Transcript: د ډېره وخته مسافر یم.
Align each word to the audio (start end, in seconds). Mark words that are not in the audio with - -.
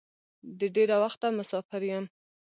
د 0.59 0.61
ډېره 0.75 0.95
وخته 1.03 1.27
مسافر 1.37 1.81
یم. 1.91 2.05